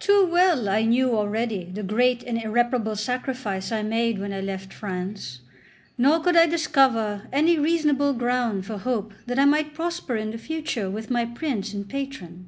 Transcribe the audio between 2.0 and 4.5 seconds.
and irreparable sacrifice I made when I